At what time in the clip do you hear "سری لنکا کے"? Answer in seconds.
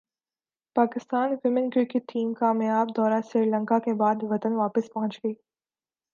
3.31-3.93